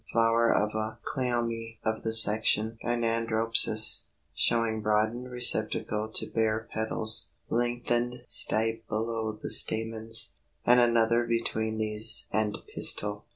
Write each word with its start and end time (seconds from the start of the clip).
Flower 0.11 0.49
of 0.51 0.73
a 0.73 0.97
Cleome 1.05 1.77
of 1.85 2.01
the 2.01 2.11
section 2.11 2.79
Gynandropsis, 2.83 4.05
showing 4.33 4.81
broadened 4.81 5.29
receptacle 5.29 6.09
to 6.15 6.25
bear 6.25 6.67
petals, 6.73 7.33
lengthened 7.49 8.23
stipe 8.27 8.87
below 8.87 9.37
the 9.39 9.51
stamens, 9.51 10.33
and 10.65 10.79
another 10.79 11.27
between 11.27 11.77
these 11.77 12.27
and 12.33 12.57
pistil. 12.73 13.27